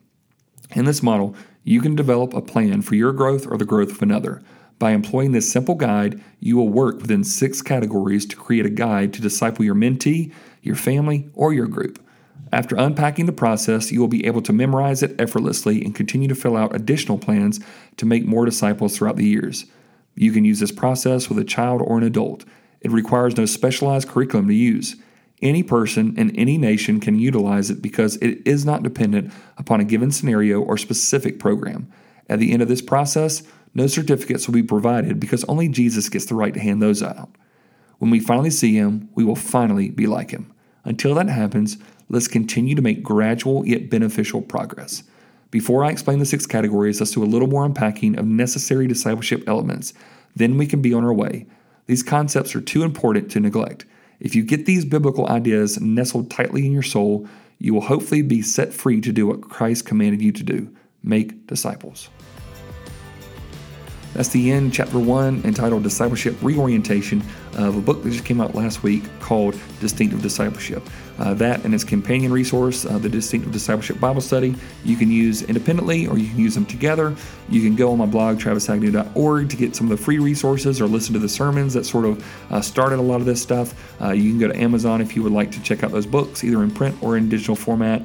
In 0.77 0.85
this 0.85 1.03
model, 1.03 1.35
you 1.65 1.81
can 1.81 1.97
develop 1.97 2.33
a 2.33 2.41
plan 2.41 2.83
for 2.83 2.95
your 2.95 3.13
growth 3.13 3.45
or 3.45 3.59
the 3.59 3.65
growth 3.65 3.91
of 3.91 4.03
another. 4.03 4.41
By 4.79 4.93
employing 4.93 5.33
this 5.33 5.51
simple 5.51 5.75
guide, 5.75 6.23
you 6.39 6.57
will 6.57 6.69
work 6.69 7.01
within 7.01 7.25
six 7.25 7.63
categories 7.63 8.25
to 8.27 8.37
create 8.37 8.65
a 8.65 8.71
guide 8.71 9.13
to 9.15 9.21
disciple 9.21 9.65
your 9.65 9.75
mentee, 9.75 10.33
your 10.63 10.77
family, 10.77 11.29
or 11.35 11.53
your 11.53 11.67
group. 11.67 11.99
After 12.53 12.77
unpacking 12.77 13.27
the 13.27 13.33
process, 13.33 13.93
you 13.93 14.01
will 14.01 14.09
be 14.09 14.27
able 14.27 14.43
to 14.43 14.53
memorize 14.53 15.03
it 15.03 15.21
effortlessly 15.21 15.85
and 15.85 15.95
continue 15.95 16.29
to 16.29 16.35
fill 16.35 16.57
out 16.57 16.75
additional 16.75 17.19
plans 17.19 17.61
to 17.97 18.07
make 18.07 18.25
more 18.25 18.45
disciples 18.45 18.97
throughout 18.97 19.17
the 19.17 19.27
years. 19.27 19.67
You 20.15 20.33
can 20.33 20.45
use 20.45 20.61
this 20.61 20.73
process 20.73 21.29
with 21.29 21.39
a 21.39 21.45
child 21.45 21.83
or 21.85 21.99
an 21.99 22.05
adult. 22.05 22.45
It 22.81 22.91
requires 22.91 23.37
no 23.37 23.47
specialized 23.47 24.09
curriculum 24.09 24.49
to 24.49 24.55
use. 24.55 24.97
Any 25.41 25.63
person 25.63 26.19
in 26.19 26.35
any 26.35 26.59
nation 26.59 27.01
can 27.01 27.19
utilize 27.19 27.71
it 27.71 27.81
because 27.81 28.17
it 28.17 28.47
is 28.47 28.65
not 28.65 28.83
dependent 28.83 29.33
upon 29.57 29.81
a 29.81 29.85
given 29.85 30.11
scenario 30.11 30.61
or 30.61 30.77
specific 30.77 31.39
program. 31.39 31.91
At 32.29 32.41
the 32.41 32.53
end 32.53 32.63
of 32.63 32.69
this 32.69 32.83
process, 32.83 33.43
no 33.75 33.87
certificates 33.87 34.47
will 34.47 34.55
be 34.55 34.63
provided 34.63 35.21
because 35.21 35.45
only 35.45 35.69
Jesus 35.69 36.09
gets 36.09 36.27
the 36.27 36.35
right 36.35 36.55
to 36.55 36.61
hand 36.61 36.83
those 36.83 37.03
out. 37.03 37.31
When 37.99 38.11
we 38.11 38.21
finally 38.21 38.51
see 38.51 38.75
him, 38.75 39.09
we 39.15 39.25
will 39.25 39.37
finally 39.37 39.91
be 39.91 40.07
like 40.07 40.31
him. 40.31 40.53
Until 40.85 41.15
that 41.15 41.29
happens, 41.29 41.79
let's 42.09 42.29
continue 42.29 42.75
to 42.75 42.83
make 42.83 43.03
gradual 43.03 43.67
yet 43.67 43.91
beneficial 43.91 44.43
progress. 44.43 45.03
Before 45.51 45.85
I 45.85 45.91
explain 45.91 46.19
the 46.19 46.27
six 46.27 46.47
categories, 46.47 47.01
let's 47.01 47.13
do 47.13 47.23
a 47.23 47.27
little 47.27 47.49
more 47.49 47.65
unpacking 47.65 48.19
of 48.19 48.27
necessary 48.27 48.87
discipleship 48.87 49.45
elements. 49.47 49.95
Then 50.37 50.59
we 50.59 50.67
can 50.67 50.83
be 50.83 50.93
on 50.93 51.05
our 51.05 51.13
way. 51.13 51.47
These 51.87 52.03
concepts 52.03 52.55
are 52.55 52.61
too 52.61 52.83
important 52.83 53.31
to 53.31 53.41
neglect. 53.41 53.87
If 54.21 54.35
you 54.35 54.43
get 54.43 54.67
these 54.67 54.85
biblical 54.85 55.27
ideas 55.29 55.81
nestled 55.81 56.31
tightly 56.31 56.67
in 56.67 56.73
your 56.73 56.83
soul, 56.83 57.27
you 57.59 57.73
will 57.73 57.81
hopefully 57.81 58.23
be 58.23 58.43
set 58.43 58.73
free 58.73 59.01
to 59.01 59.13
do 59.13 59.27
what 59.27 59.41
Christ 59.41 59.87
commanded 59.87 60.23
you 60.23 60.33
to 60.33 60.43
do 60.43 60.75
make 61.03 61.47
disciples. 61.47 62.11
That's 64.19 64.31
the 64.31 64.51
end, 64.51 64.73
chapter 64.75 64.99
one, 64.99 65.43
entitled 65.45 65.85
Discipleship 65.85 66.35
Reorientation, 66.43 67.23
of 67.57 67.77
a 67.77 67.81
book 67.81 68.03
that 68.03 68.11
just 68.11 68.25
came 68.25 68.41
out 68.41 68.53
last 68.53 68.83
week 68.83 69.05
called 69.21 69.57
Distinctive 69.79 70.21
Discipleship. 70.23 70.83
Uh, 71.21 71.35
that 71.35 71.65
and 71.65 71.73
its 71.73 71.85
companion 71.85 72.33
resource, 72.33 72.85
uh, 72.85 72.99
the 72.99 73.09
Distinctive 73.09 73.53
Discipleship 73.53 74.01
Bible 74.01 74.21
Study, 74.21 74.57
you 74.85 74.97
can 74.97 75.09
use 75.09 75.43
independently 75.43 76.09
or 76.09 76.19
you 76.19 76.29
can 76.31 76.41
use 76.41 76.53
them 76.53 76.67
together. 76.67 77.15
You 77.49 77.63
can 77.63 77.77
go 77.77 77.93
on 77.93 77.99
my 77.99 78.07
blog, 78.07 78.41
travisagnew.org, 78.41 79.51
to 79.51 79.57
get 79.57 79.77
some 79.77 79.89
of 79.89 79.97
the 79.97 80.05
free 80.05 80.19
resources 80.19 80.81
or 80.81 80.89
listen 80.89 81.13
to 81.13 81.21
the 81.21 81.29
sermons 81.29 81.73
that 81.75 81.87
sort 81.87 82.05
of 82.05 82.53
uh, 82.53 82.61
started 82.61 82.99
a 82.99 83.03
lot 83.03 83.21
of 83.21 83.25
this 83.25 83.41
stuff. 83.41 83.73
Uh, 84.03 84.11
you 84.11 84.31
can 84.31 84.41
go 84.41 84.49
to 84.49 84.57
Amazon 84.57 85.01
if 85.01 85.15
you 85.15 85.23
would 85.23 85.31
like 85.31 85.53
to 85.53 85.63
check 85.63 85.85
out 85.85 85.93
those 85.93 86.07
books, 86.07 86.43
either 86.43 86.65
in 86.65 86.73
print 86.73 87.01
or 87.05 87.17
in 87.17 87.29
digital 87.29 87.55
format. 87.55 88.03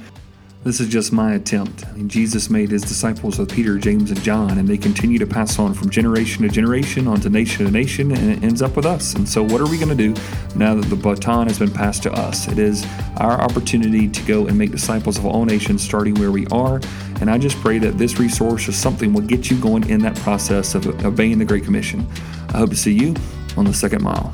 This 0.63 0.79
is 0.79 0.87
just 0.87 1.11
my 1.11 1.33
attempt. 1.33 1.85
I 1.85 1.91
mean, 1.91 2.07
Jesus 2.07 2.49
made 2.49 2.71
his 2.71 2.83
disciples 2.83 3.37
with 3.37 3.51
Peter, 3.51 3.77
James, 3.77 4.11
and 4.11 4.21
John, 4.23 4.57
and 4.57 4.65
they 4.65 4.77
continue 4.77 5.19
to 5.19 5.27
pass 5.27 5.59
on 5.59 5.73
from 5.73 5.89
generation 5.89 6.43
to 6.43 6.49
generation, 6.49 7.05
onto 7.05 7.27
nation 7.27 7.65
to 7.65 7.71
nation, 7.71 8.11
and 8.11 8.31
it 8.31 8.43
ends 8.45 8.61
up 8.61 8.77
with 8.77 8.85
us. 8.85 9.13
And 9.13 9.27
so, 9.27 9.43
what 9.43 9.59
are 9.59 9.67
we 9.67 9.77
going 9.77 9.95
to 9.95 10.13
do 10.13 10.13
now 10.55 10.73
that 10.73 10.85
the 10.85 10.95
baton 10.95 11.47
has 11.47 11.59
been 11.59 11.69
passed 11.69 12.03
to 12.03 12.13
us? 12.13 12.47
It 12.47 12.59
is 12.59 12.85
our 13.17 13.41
opportunity 13.41 14.07
to 14.07 14.23
go 14.23 14.47
and 14.47 14.57
make 14.57 14.71
disciples 14.71 15.17
of 15.17 15.25
all 15.25 15.43
nations, 15.43 15.83
starting 15.83 16.15
where 16.15 16.31
we 16.31 16.47
are. 16.47 16.79
And 17.19 17.29
I 17.29 17.37
just 17.37 17.57
pray 17.57 17.77
that 17.79 17.97
this 17.97 18.17
resource 18.17 18.65
or 18.69 18.71
something 18.71 19.11
will 19.11 19.21
get 19.21 19.51
you 19.51 19.59
going 19.59 19.89
in 19.89 20.01
that 20.03 20.15
process 20.15 20.75
of 20.75 20.87
obeying 21.03 21.39
the 21.39 21.45
Great 21.45 21.65
Commission. 21.65 22.07
I 22.53 22.59
hope 22.59 22.69
to 22.69 22.77
see 22.77 22.93
you 22.93 23.15
on 23.57 23.65
the 23.65 23.73
second 23.73 24.01
mile. 24.01 24.33